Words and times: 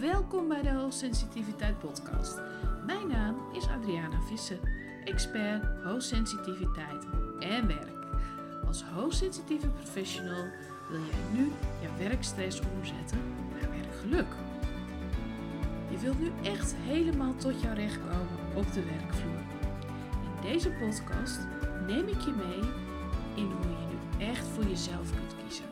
Welkom 0.00 0.48
bij 0.48 0.62
de 0.62 0.70
Hoogsensitiviteit 0.70 1.78
Podcast. 1.78 2.40
Mijn 2.86 3.08
naam 3.08 3.36
is 3.52 3.68
Adriana 3.68 4.20
Visser, 4.20 4.58
expert 5.04 5.64
hoogsensitiviteit 5.84 7.04
en 7.38 7.66
werk. 7.66 8.06
Als 8.66 8.82
hoogsensitieve 8.82 9.68
professional 9.68 10.44
wil 10.88 11.00
jij 11.00 11.40
nu 11.40 11.52
je 11.80 12.08
werkstress 12.08 12.60
omzetten 12.76 13.18
naar 13.60 13.70
werkgeluk. 13.70 14.34
Je 15.90 15.98
wilt 15.98 16.20
nu 16.20 16.32
echt 16.42 16.74
helemaal 16.74 17.34
tot 17.34 17.60
jouw 17.60 17.74
recht 17.74 17.98
komen 17.98 18.56
op 18.56 18.72
de 18.72 18.84
werkvloer. 18.84 19.42
In 20.22 20.50
deze 20.50 20.70
podcast 20.70 21.38
neem 21.86 22.08
ik 22.08 22.20
je 22.20 22.32
mee 22.36 22.70
in 23.34 23.52
hoe 23.52 23.70
je 23.70 23.86
nu 23.88 24.24
echt 24.26 24.46
voor 24.46 24.64
jezelf 24.64 25.10
kunt 25.10 25.34
kiezen. 25.42 25.67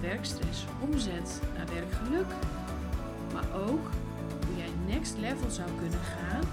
Werkstress 0.00 0.64
omzet 0.80 1.40
naar 1.54 1.66
werkgeluk, 1.66 2.26
maar 3.32 3.54
ook 3.54 3.90
hoe 4.46 4.56
jij 4.56 4.70
next 4.86 5.18
level 5.18 5.50
zou 5.50 5.70
kunnen 5.78 5.98
gaan 6.00 6.44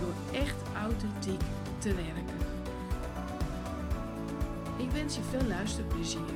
door 0.00 0.14
echt 0.32 0.62
authentiek 0.74 1.40
te 1.78 1.94
werken. 1.94 2.38
Ik 4.78 4.90
wens 4.90 5.16
je 5.16 5.22
veel 5.22 5.46
luisterplezier. 5.46 6.34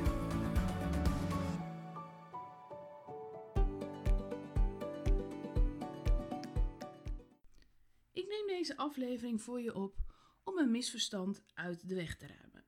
Ik 8.11 8.27
neem 8.27 8.47
deze 8.47 8.77
aflevering 8.77 9.41
voor 9.41 9.61
je 9.61 9.75
op 9.75 9.95
om 10.43 10.57
een 10.57 10.71
misverstand 10.71 11.43
uit 11.53 11.89
de 11.89 11.95
weg 11.95 12.15
te 12.15 12.27
ruimen. 12.27 12.65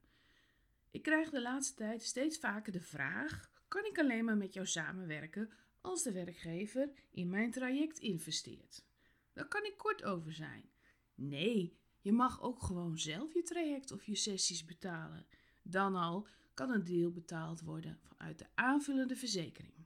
Ik 0.91 1.01
krijg 1.01 1.29
de 1.29 1.41
laatste 1.41 1.75
tijd 1.75 2.03
steeds 2.03 2.37
vaker 2.37 2.71
de 2.71 2.81
vraag: 2.81 3.51
kan 3.73 3.85
ik 3.85 3.99
alleen 3.99 4.25
maar 4.25 4.37
met 4.37 4.53
jou 4.53 4.67
samenwerken 4.67 5.49
als 5.81 6.03
de 6.03 6.11
werkgever 6.11 6.91
in 7.11 7.29
mijn 7.29 7.51
traject 7.51 7.99
investeert? 7.99 8.85
Daar 9.33 9.47
kan 9.47 9.65
ik 9.65 9.77
kort 9.77 10.03
over 10.03 10.33
zijn. 10.33 10.69
Nee, 11.15 11.77
je 12.01 12.11
mag 12.11 12.41
ook 12.41 12.63
gewoon 12.63 12.97
zelf 12.97 13.33
je 13.33 13.43
traject 13.43 13.91
of 13.91 14.03
je 14.03 14.15
sessies 14.15 14.65
betalen. 14.65 15.25
Dan 15.61 15.95
al 15.95 16.27
kan 16.53 16.69
een 16.69 16.83
deel 16.83 17.11
betaald 17.11 17.61
worden 17.61 17.99
vanuit 18.01 18.39
de 18.39 18.45
aanvullende 18.53 19.15
verzekering. 19.15 19.85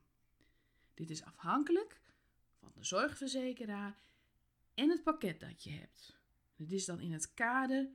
Dit 0.93 1.09
is 1.09 1.23
afhankelijk 1.23 2.02
van 2.59 2.71
de 2.75 2.83
zorgverzekeraar 2.83 3.99
en 4.73 4.89
het 4.89 5.03
pakket 5.03 5.39
dat 5.39 5.63
je 5.63 5.71
hebt. 5.71 6.17
Dit 6.55 6.71
is 6.71 6.85
dan 6.85 6.99
in 6.99 7.11
het 7.11 7.33
kader 7.33 7.89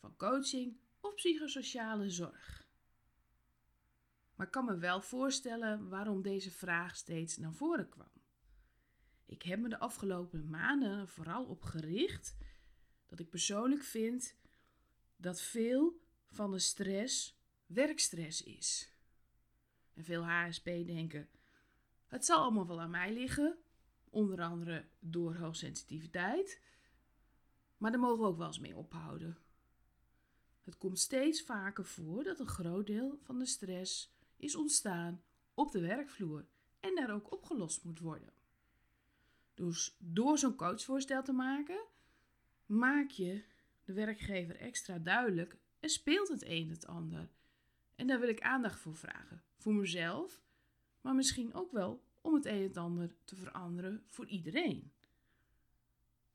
van 0.00 0.16
coaching 0.16 0.76
of 1.00 1.14
psychosociale 1.14 2.10
zorg. 2.10 2.67
Maar 4.38 4.46
ik 4.46 4.52
kan 4.52 4.64
me 4.64 4.76
wel 4.76 5.00
voorstellen 5.00 5.88
waarom 5.88 6.22
deze 6.22 6.50
vraag 6.50 6.96
steeds 6.96 7.36
naar 7.36 7.52
voren 7.52 7.88
kwam. 7.88 8.10
Ik 9.26 9.42
heb 9.42 9.60
me 9.60 9.68
de 9.68 9.78
afgelopen 9.78 10.50
maanden 10.50 11.08
vooral 11.08 11.44
op 11.44 11.62
gericht 11.62 12.36
dat 13.06 13.18
ik 13.18 13.30
persoonlijk 13.30 13.82
vind 13.82 14.36
dat 15.16 15.40
veel 15.40 16.00
van 16.26 16.50
de 16.50 16.58
stress 16.58 17.40
werkstress 17.66 18.42
is. 18.42 18.92
En 19.94 20.04
veel 20.04 20.24
HSP 20.24 20.64
denken: 20.64 21.28
het 22.06 22.24
zal 22.24 22.38
allemaal 22.38 22.66
wel 22.66 22.80
aan 22.80 22.90
mij 22.90 23.12
liggen, 23.12 23.58
onder 24.10 24.42
andere 24.42 24.88
door 24.98 25.34
hoogsensitiviteit. 25.34 26.62
Maar 27.76 27.90
daar 27.90 28.00
mogen 28.00 28.20
we 28.20 28.26
ook 28.26 28.38
wel 28.38 28.46
eens 28.46 28.58
mee 28.58 28.76
ophouden. 28.76 29.38
Het 30.60 30.76
komt 30.76 30.98
steeds 30.98 31.42
vaker 31.42 31.84
voor 31.84 32.24
dat 32.24 32.40
een 32.40 32.48
groot 32.48 32.86
deel 32.86 33.18
van 33.22 33.38
de 33.38 33.46
stress 33.46 34.16
is 34.38 34.56
ontstaan 34.56 35.22
op 35.54 35.70
de 35.70 35.80
werkvloer 35.80 36.46
en 36.80 36.94
daar 36.94 37.14
ook 37.14 37.32
opgelost 37.32 37.84
moet 37.84 37.98
worden. 37.98 38.32
Dus 39.54 39.96
door 39.98 40.38
zo'n 40.38 40.56
coachvoorstel 40.56 41.22
te 41.22 41.32
maken, 41.32 41.84
maak 42.66 43.10
je 43.10 43.44
de 43.84 43.92
werkgever 43.92 44.56
extra 44.56 44.98
duidelijk 44.98 45.56
en 45.80 45.88
speelt 45.88 46.28
het 46.28 46.42
een 46.46 46.70
het 46.70 46.86
ander. 46.86 47.28
En 47.94 48.06
daar 48.06 48.20
wil 48.20 48.28
ik 48.28 48.40
aandacht 48.40 48.80
voor 48.80 48.96
vragen. 48.96 49.42
Voor 49.56 49.74
mezelf, 49.74 50.40
maar 51.00 51.14
misschien 51.14 51.54
ook 51.54 51.72
wel 51.72 52.02
om 52.20 52.34
het 52.34 52.46
een 52.46 52.52
en 52.52 52.62
het 52.62 52.76
ander 52.76 53.14
te 53.24 53.36
veranderen 53.36 54.04
voor 54.06 54.26
iedereen. 54.26 54.92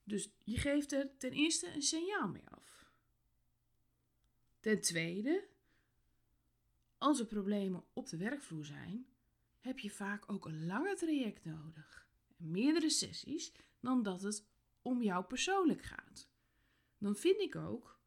Dus 0.04 0.30
je 0.44 0.58
geeft 0.58 0.92
er 0.92 1.18
ten 1.18 1.32
eerste 1.32 1.74
een 1.74 1.82
signaal 1.82 2.28
mee 2.28 2.50
af. 2.50 2.92
Ten 4.60 4.82
tweede, 4.82 5.48
als 7.04 7.20
er 7.20 7.26
problemen 7.26 7.84
op 7.94 8.10
de 8.10 8.18
werkvloer 8.18 8.66
zijn, 8.66 9.06
heb 9.60 9.80
je 9.80 9.90
vaak 9.90 10.32
ook 10.32 10.46
een 10.46 10.66
langer 10.66 10.96
traject 10.96 11.46
nodig. 11.46 12.08
Meerdere 12.38 12.90
sessies 12.90 13.52
dan 13.80 14.04
dat 14.04 14.22
het 14.22 14.46
om 14.82 15.02
jou 15.02 15.24
persoonlijk 15.24 15.82
gaat. 15.82 16.30
Dan 16.98 17.16
vind 17.16 17.40
ik 17.40 17.56
ook 17.56 18.00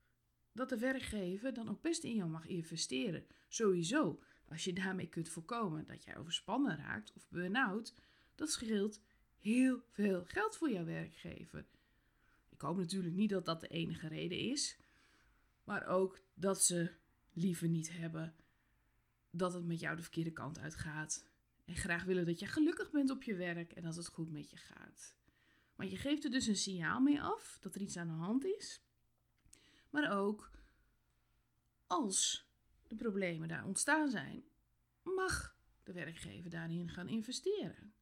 dat 0.53 0.69
de 0.69 0.79
werkgever 0.79 1.55
dan 1.55 1.69
ook 1.69 1.83
best 1.83 2.05
in 2.05 2.15
jou 2.15 2.31
mag 2.31 2.47
investeren. 2.47 3.27
Sowieso, 3.49 4.23
als 4.49 4.65
je 4.65 4.73
daarmee 4.73 5.09
kunt 5.09 5.29
voorkomen 5.29 5.87
dat 5.87 6.05
jij 6.05 6.17
overspannen 6.17 6.77
raakt 6.77 7.13
of 7.13 7.29
burn-out, 7.29 7.95
dat 8.35 8.51
scheelt 8.51 9.01
heel 9.39 9.83
veel 9.91 10.25
geld 10.25 10.57
voor 10.57 10.71
jouw 10.71 10.85
werkgever. 10.85 11.67
Ik 12.49 12.61
hoop 12.61 12.77
natuurlijk 12.77 13.15
niet 13.15 13.31
dat 13.31 13.45
dat 13.45 13.61
de 13.61 13.69
enige 13.69 14.09
reden 14.09 14.39
is, 14.39 14.79
maar 15.65 15.87
ook 15.87 16.21
dat 16.35 16.63
ze 16.63 16.93
liever 17.33 17.69
niet 17.69 17.93
hebben 17.93 18.35
dat 19.39 19.53
het 19.53 19.67
met 19.67 19.81
jou 19.81 19.97
de 19.97 20.03
verkeerde 20.03 20.33
kant 20.33 20.59
uitgaat. 20.59 21.25
En 21.65 21.77
graag 21.77 22.05
willen 22.05 22.27
dat 22.27 22.39
je 22.39 22.47
gelukkig 22.47 22.91
bent 22.91 23.11
op 23.11 23.23
je 23.23 23.35
werk 23.35 23.73
en 23.73 23.83
dat 23.83 23.97
het 23.97 24.07
goed 24.07 24.31
met 24.31 24.51
je 24.51 24.57
gaat. 24.57 25.17
Maar 25.77 25.87
je 25.87 25.97
geeft 25.97 26.25
er 26.25 26.31
dus 26.31 26.47
een 26.47 26.57
signaal 26.57 27.01
mee 27.01 27.23
af 27.23 27.59
dat 27.61 27.75
er 27.75 27.81
iets 27.81 27.97
aan 27.97 28.07
de 28.07 28.13
hand 28.13 28.45
is. 28.45 28.83
Maar 29.91 30.19
ook 30.19 30.51
als 31.87 32.51
de 32.83 32.97
problemen 32.97 33.49
daar 33.49 33.65
ontstaan 33.65 34.09
zijn, 34.09 34.45
mag 35.03 35.57
de 35.83 35.93
werkgever 35.93 36.51
daarin 36.51 36.89
gaan 36.89 37.09
investeren. 37.09 37.95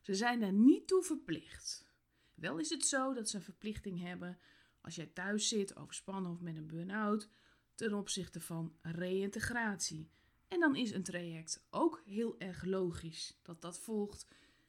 Ze 0.00 0.14
zijn 0.14 0.40
daar 0.40 0.52
niet 0.52 0.86
toe 0.86 1.02
verplicht. 1.02 1.86
Wel 2.34 2.58
is 2.58 2.70
het 2.70 2.86
zo 2.86 3.14
dat 3.14 3.28
ze 3.28 3.36
een 3.36 3.42
verplichting 3.42 4.00
hebben 4.00 4.38
als 4.80 4.94
jij 4.94 5.06
thuis 5.06 5.48
zit, 5.48 5.76
overspannen 5.76 6.32
of 6.32 6.40
met 6.40 6.56
een 6.56 6.66
burn-out, 6.66 7.28
ten 7.74 7.94
opzichte 7.94 8.40
van 8.40 8.76
reïntegratie. 8.82 10.10
En 10.48 10.60
dan 10.60 10.76
is 10.76 10.90
een 10.90 11.02
traject 11.02 11.66
ook 11.70 12.02
heel 12.04 12.38
erg 12.38 12.64
logisch 12.64 13.38
dat 13.42 13.60
dat 13.60 13.78
volgt 13.78 14.26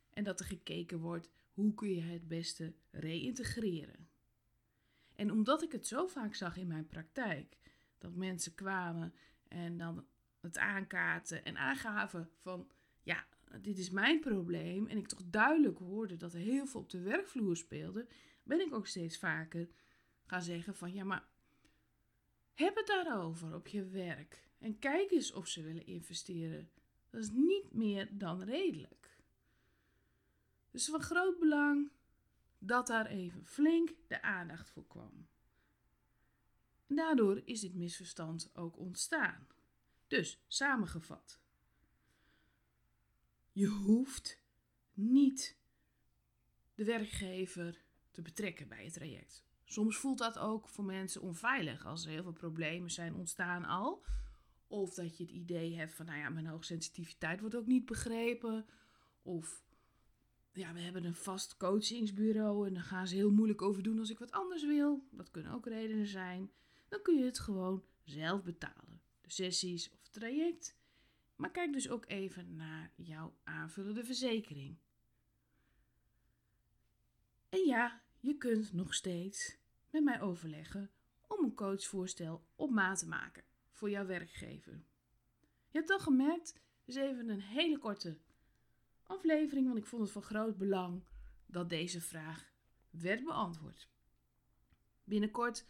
en 0.10 0.24
dat 0.24 0.40
er 0.40 0.46
gekeken 0.46 1.00
wordt 1.00 1.30
hoe 1.54 1.74
kun 1.74 1.90
je 1.90 2.02
het 2.02 2.28
beste 2.28 2.74
reïntegreren. 2.92 4.10
En 5.16 5.32
omdat 5.32 5.64
ik 5.64 5.72
het 5.72 5.88
zo 5.88 6.08
vaak 6.08 6.36
zag 6.36 6.58
in 6.58 6.68
mijn 6.68 6.88
praktijk, 6.88 7.58
dat 7.98 8.16
mensen 8.16 8.56
kwamen 8.56 9.14
en 9.48 9.78
dan 9.78 10.06
het 10.42 10.58
aankaarten 10.58 11.46
en 11.46 11.58
aangaven 11.58 12.30
van 12.42 12.72
ja, 13.02 13.28
dit 13.62 13.78
is 13.78 13.90
mijn 13.90 14.20
probleem 14.20 14.88
en 14.88 14.98
ik 14.98 15.08
toch 15.08 15.24
duidelijk 15.26 15.78
hoorde 15.78 16.18
dat 16.18 16.34
er 16.34 16.40
heel 16.40 16.66
veel 16.66 16.80
op 16.80 16.90
de 16.90 17.02
werkvloer 17.02 17.58
speelde, 17.58 18.08
ben 18.44 18.60
ik 18.60 18.74
ook 18.74 18.88
steeds 18.88 19.18
vaker 19.18 19.70
gaan 20.26 20.42
zeggen 20.42 20.76
van 20.76 20.94
ja, 20.94 21.04
maar 21.04 21.28
heb 22.54 22.76
het 22.76 22.88
daarover 22.88 23.56
op 23.56 23.68
je 23.68 23.86
werk 23.86 24.47
en 24.58 24.80
kijk 24.80 25.12
eens 25.12 25.34
of 25.34 25.48
ze 25.48 25.62
willen 25.62 25.86
investeren. 25.86 26.70
Dat 27.10 27.22
is 27.22 27.30
niet 27.30 27.74
meer 27.74 28.18
dan 28.18 28.44
redelijk. 28.44 29.18
Dus 30.72 30.90
van 30.90 31.02
groot 31.02 31.40
belang 31.40 31.92
dat 32.60 32.88
daar 32.88 33.06
even 33.06 33.46
flink 33.46 33.94
de 34.08 34.22
aandacht 34.22 34.70
voor 34.70 34.88
kwam. 34.88 35.28
Daardoor 36.88 37.42
is 37.46 37.60
dit 37.60 37.74
misverstand 37.74 38.50
ook 38.54 38.78
ontstaan. 38.78 39.48
Dus 40.08 40.40
samengevat. 40.48 41.40
Je 43.52 43.68
hoeft 43.68 44.42
niet 44.94 45.58
de 46.76 46.84
werkgever 46.84 47.82
te 48.12 48.22
betrekken 48.22 48.68
bij 48.68 48.84
het 48.84 48.94
traject. 48.94 49.46
Soms 49.66 49.98
voelt 49.98 50.18
dat 50.18 50.38
ook 50.38 50.68
voor 50.68 50.84
mensen 50.84 51.22
onveilig 51.22 51.86
als 51.86 52.06
er 52.06 52.12
heel 52.12 52.24
veel 52.24 52.32
problemen 52.32 52.92
zijn 52.92 53.14
ontstaan 53.14 53.66
al. 53.66 54.06
Of 54.68 54.94
dat 54.94 55.18
je 55.18 55.24
het 55.24 55.34
idee 55.34 55.76
hebt 55.76 55.94
van, 55.94 56.06
nou 56.06 56.18
ja, 56.18 56.30
mijn 56.30 56.46
hoogsensitiviteit 56.46 57.40
wordt 57.40 57.56
ook 57.56 57.66
niet 57.66 57.86
begrepen. 57.86 58.66
Of 59.22 59.64
ja, 60.54 60.74
we 60.74 60.80
hebben 60.80 61.04
een 61.04 61.16
vast 61.16 61.58
coachingsbureau 61.58 62.68
en 62.68 62.74
dan 62.74 62.84
gaan 62.84 63.08
ze 63.08 63.16
heel 63.16 63.32
moeilijk 63.32 63.62
over 63.62 63.84
doen 63.84 64.00
als 64.00 64.10
ik 64.10 64.20
wat 64.20 64.32
anders 64.32 64.66
wil. 64.66 65.08
Dat 65.12 65.32
kunnen 65.32 65.52
ook 65.52 65.66
redenen 65.66 66.08
zijn. 66.08 66.52
Dan 66.88 67.02
kun 67.02 67.18
je 67.18 67.26
het 67.26 67.40
gewoon 67.40 67.84
zelf 68.04 68.44
betalen. 68.44 69.02
De 69.22 69.32
sessies 69.32 69.92
of 69.92 70.08
traject. 70.08 70.76
Maar 71.36 71.52
kijk 71.52 71.74
dus 71.74 71.90
ook 71.90 72.06
even 72.08 72.56
naar 72.56 72.92
jouw 72.96 73.36
aanvullende 73.44 74.04
verzekering. 74.04 74.78
En 77.50 77.66
ja, 77.66 78.02
je 78.20 78.38
kunt 78.38 78.74
nog 78.74 78.94
steeds 78.94 79.58
met 79.90 80.04
mij 80.04 80.22
overleggen 80.22 80.92
om 81.28 81.44
een 81.44 81.54
coachvoorstel 81.54 82.46
op 82.56 82.70
maat 82.70 83.00
te 83.00 83.08
maken 83.08 83.44
voor 83.78 83.90
jouw 83.90 84.06
werkgever. 84.06 84.84
Je 85.70 85.78
hebt 85.78 85.90
al 85.90 86.00
gemerkt, 86.00 86.60
dus 86.86 86.96
even 86.96 87.30
een 87.30 87.42
hele 87.42 87.78
korte 87.78 88.18
aflevering, 89.04 89.66
want 89.66 89.78
ik 89.78 89.86
vond 89.86 90.02
het 90.02 90.12
van 90.12 90.22
groot 90.22 90.58
belang 90.58 91.04
dat 91.46 91.70
deze 91.70 92.02
vraag 92.02 92.52
werd 92.90 93.24
beantwoord. 93.24 93.90
Binnenkort 95.04 95.66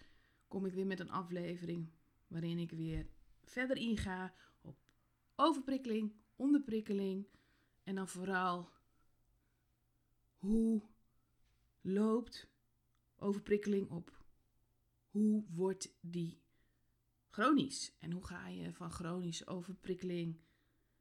kom 0.47 0.65
ik 0.65 0.73
weer 0.73 0.85
met 0.85 0.99
een 0.99 1.09
aflevering 1.09 1.89
waarin 2.27 2.57
ik 2.57 2.71
weer 2.71 3.07
verder 3.43 3.77
inga 3.77 4.33
op 4.61 4.77
overprikkeling, 5.35 6.13
onderprikkeling 6.35 7.27
en 7.83 7.95
dan 7.95 8.07
vooral 8.07 8.69
hoe 10.37 10.81
loopt 11.81 12.47
overprikkeling 13.15 13.89
op? 13.89 14.25
Hoe 15.09 15.45
wordt 15.49 15.97
die 16.01 16.41
chronisch? 17.37 17.91
En 17.99 18.11
hoe 18.11 18.25
ga 18.25 18.47
je 18.47 18.73
van 18.73 18.91
chronische 18.91 19.47
overprikkeling 19.47 20.39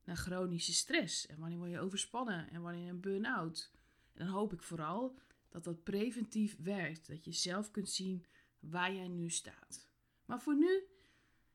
naar 0.04 0.16
chronische 0.16 0.72
stress? 0.72 1.26
En 1.26 1.38
wanneer 1.38 1.58
word 1.58 1.70
je 1.70 1.80
overspannen? 1.80 2.50
En 2.50 2.62
wanneer 2.62 2.88
een 2.88 3.00
burn-out? 3.00 3.70
En 4.12 4.24
dan 4.24 4.34
hoop 4.34 4.52
ik 4.52 4.62
vooral 4.62 5.18
dat 5.48 5.64
dat 5.64 5.82
preventief 5.82 6.56
werkt. 6.62 7.08
Dat 7.08 7.24
je 7.24 7.32
zelf 7.32 7.70
kunt 7.70 7.88
zien 7.88 8.24
waar 8.58 8.94
jij 8.94 9.08
nu 9.08 9.30
staat. 9.30 9.88
Maar 10.24 10.40
voor 10.40 10.56
nu 10.56 10.82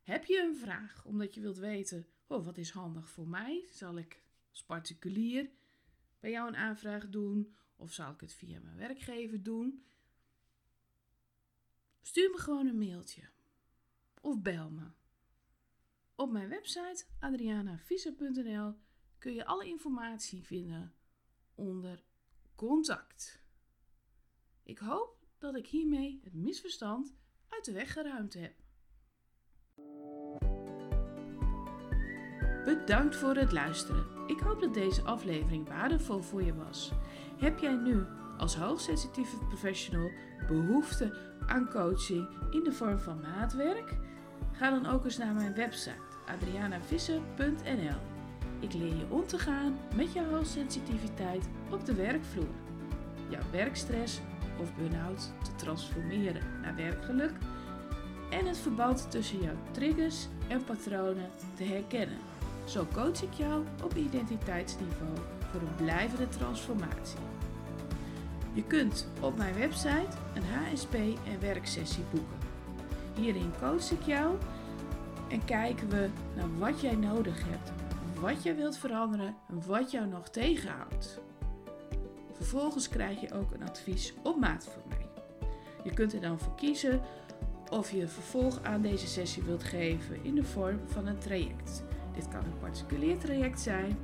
heb 0.02 0.26
je 0.26 0.42
een 0.42 0.56
vraag 0.56 1.06
omdat 1.06 1.34
je 1.34 1.42
wilt 1.42 1.58
weten: 1.58 2.08
oh, 2.28 2.46
wat 2.46 2.58
is 2.58 2.72
handig 2.72 3.10
voor 3.10 3.28
mij? 3.28 3.66
Zal 3.72 3.98
ik 3.98 4.24
als 4.50 4.64
particulier 4.64 5.50
bij 6.20 6.32
jou 6.32 6.48
een 6.48 6.56
aanvraag 6.56 7.10
doen? 7.10 7.56
Of 7.76 7.94
zal 7.94 8.12
ik 8.12 8.22
het 8.22 8.34
via 8.34 8.60
mijn 8.60 8.78
werkgever 8.78 9.44
doen? 9.44 9.86
Stuur 12.02 12.30
me 12.30 12.38
gewoon 12.38 12.68
een 12.68 12.78
mailtje. 12.78 13.30
Of 14.22 14.42
bel 14.42 14.70
me. 14.70 14.86
Op 16.16 16.32
mijn 16.32 16.50
website 16.50 17.06
adrianavisser.nl 17.20 18.74
kun 19.18 19.34
je 19.34 19.46
alle 19.46 19.66
informatie 19.66 20.44
vinden 20.44 20.94
onder 21.56 22.04
contact. 22.56 23.42
Ik 24.64 24.78
hoop 24.78 25.18
dat 25.38 25.56
ik 25.56 25.68
hiermee 25.68 26.20
het 26.24 26.34
misverstand 26.34 27.14
uit 27.50 27.66
de 27.66 27.72
weg 27.72 27.94
geruimd 27.94 28.34
heb. 28.34 28.54
Bedankt 32.66 33.16
voor 33.16 33.36
het 33.36 33.52
luisteren. 33.52 34.28
Ik 34.28 34.40
hoop 34.40 34.60
dat 34.62 34.74
deze 34.74 35.02
aflevering 35.02 35.68
waardevol 35.68 36.22
voor 36.22 36.44
je 36.44 36.54
was. 36.54 36.92
Heb 37.38 37.60
jij 37.60 37.76
nu 37.76 38.06
als 38.38 38.56
hoogsensitieve 38.56 39.38
professional 39.38 40.12
behoefte 40.48 41.36
aan 41.48 41.70
coaching 41.70 42.28
in 42.50 42.64
de 42.64 42.72
vorm 42.72 43.00
van 43.00 43.20
maatwerk? 43.20 44.11
Ga 44.62 44.70
dan 44.70 44.86
ook 44.86 45.06
eens 45.06 45.18
naar 45.18 45.34
mijn 45.34 45.54
website 45.54 45.96
adrianavisser.nl. 46.26 48.00
Ik 48.60 48.74
leer 48.74 48.96
je 48.96 49.06
om 49.10 49.28
te 49.28 49.40
gaan 49.40 49.78
met 49.96 50.14
jouw 50.14 50.30
hoogsensitiviteit 50.30 51.50
op 51.70 51.86
de 51.86 51.94
werkvloer. 51.94 52.54
Jouw 53.30 53.42
werkstress 53.52 54.20
of 54.60 54.76
burn-out 54.76 55.34
te 55.44 55.56
transformeren 55.56 56.42
naar 56.62 56.76
werkgeluk 56.76 57.32
en 58.30 58.48
het 58.48 58.58
verband 58.58 59.12
tussen 59.12 59.42
jouw 59.42 59.58
triggers 59.72 60.28
en 60.48 60.64
patronen 60.64 61.30
te 61.56 61.64
herkennen. 61.64 62.18
Zo 62.66 62.88
coach 62.94 63.22
ik 63.22 63.34
jou 63.34 63.66
op 63.84 63.96
identiteitsniveau 63.96 65.18
voor 65.52 65.62
een 65.62 65.76
blijvende 65.76 66.28
transformatie. 66.28 67.20
Je 68.54 68.64
kunt 68.64 69.08
op 69.22 69.38
mijn 69.38 69.56
website 69.56 70.18
een 70.34 70.44
HSP 70.44 70.94
en 70.94 71.40
werksessie 71.40 72.04
boeken. 72.12 72.51
Hierin 73.16 73.52
coach 73.60 73.92
ik 73.92 74.02
jou 74.02 74.36
en 75.30 75.46
kijken 75.46 75.90
we 75.90 76.10
naar 76.36 76.58
wat 76.58 76.82
jij 76.82 76.96
nodig 76.96 77.44
hebt, 77.50 77.72
wat 78.20 78.44
jij 78.44 78.56
wilt 78.56 78.78
veranderen 78.78 79.36
en 79.50 79.66
wat 79.68 79.92
jou 79.92 80.08
nog 80.08 80.30
tegenhoudt. 80.30 81.22
Vervolgens 82.34 82.90
krijg 82.90 83.22
je 83.22 83.34
ook 83.34 83.52
een 83.52 83.64
advies 83.64 84.14
op 84.24 84.40
maat 84.40 84.64
voor 84.64 84.84
mij. 84.88 85.08
Je 85.84 85.94
kunt 85.94 86.14
er 86.14 86.22
dan 86.22 86.40
voor 86.40 86.56
kiezen 86.56 87.02
of 87.70 87.92
je 87.92 88.08
vervolg 88.08 88.60
aan 88.64 88.82
deze 88.82 89.08
sessie 89.08 89.44
wilt 89.44 89.64
geven 89.64 90.24
in 90.24 90.36
de 90.36 90.44
vorm 90.44 90.80
van 90.86 91.08
een 91.08 91.18
traject. 91.18 91.84
Dit 92.14 92.28
kan 92.28 92.44
een 92.44 92.60
particulier 92.60 93.18
traject 93.18 93.60
zijn, 93.60 93.98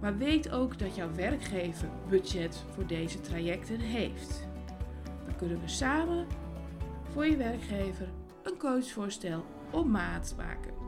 maar 0.00 0.18
weet 0.18 0.50
ook 0.50 0.78
dat 0.78 0.94
jouw 0.94 1.14
werkgever 1.14 1.88
budget 2.08 2.64
voor 2.74 2.86
deze 2.86 3.20
trajecten 3.20 3.80
heeft. 3.80 4.48
Dan 5.24 5.36
kunnen 5.36 5.60
we 5.60 5.68
samen 5.68 6.26
voor 7.12 7.26
je 7.26 7.36
werkgever 7.36 8.08
coachvoorstel 8.60 9.44
op 9.70 9.86
maat 9.86 10.34
maken. 10.36 10.79